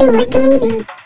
and 0.00 0.12
like 0.12 0.30
the 0.30 0.38
movie. 0.38 0.98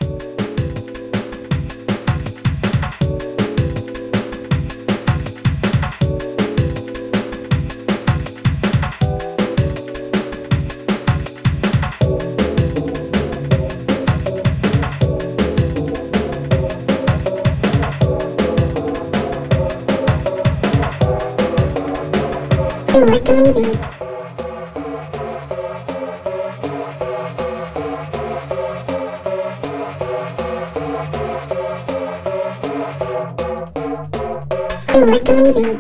I'm 34.95 35.07
like 35.07 35.27
movie. 35.33 35.79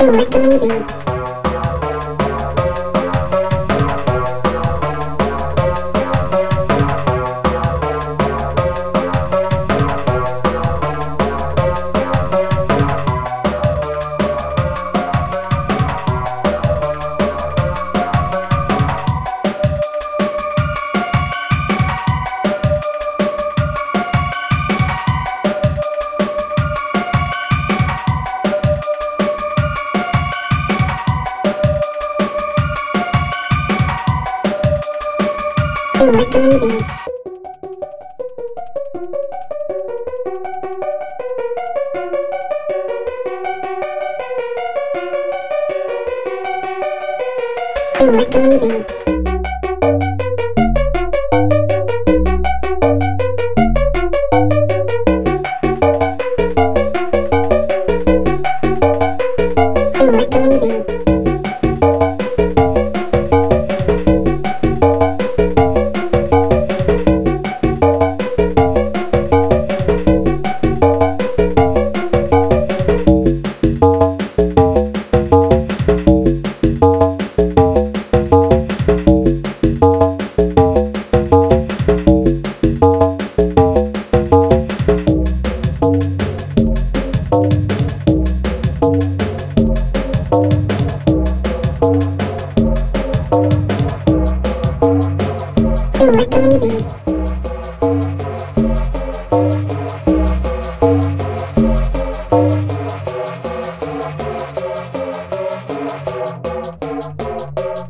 Like 0.00 0.34
a 0.34 0.38
movie. 0.38 0.97
Like 36.38 36.46
a 48.34 48.38
movie. 48.38 48.97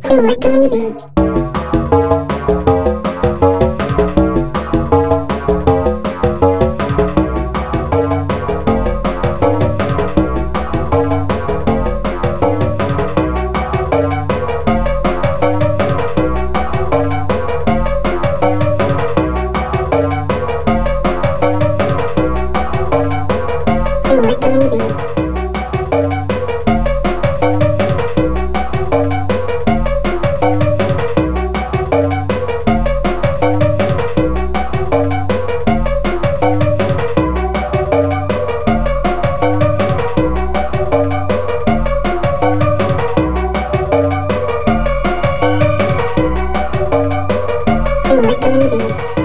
Click 0.09 0.43
on 0.47 0.71
the 0.71 1.18
and 48.11 48.23
like 48.23 48.41
the 48.41 48.51
movie. 48.51 49.18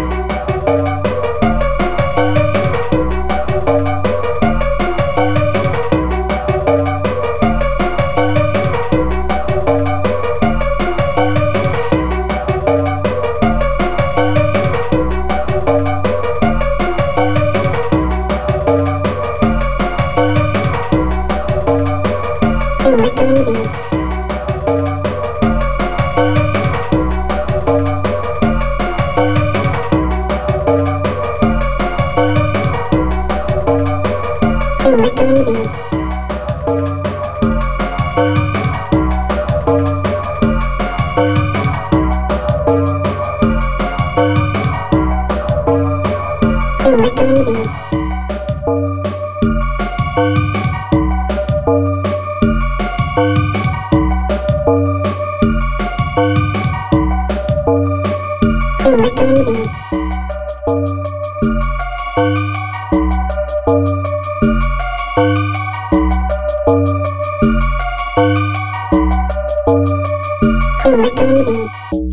I'm 70.86 71.02
like 71.02 71.20
a 71.20 71.26
movie. 71.26 72.13